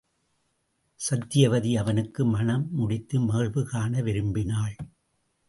சத்தியவதி 0.99 1.77
அவனுக்கு 1.77 2.25
மணம் 2.25 2.67
முடித்து 2.71 3.19
மகிழ்வு 3.19 3.65
காண 3.65 4.01
விரும்பினாள். 4.01 4.75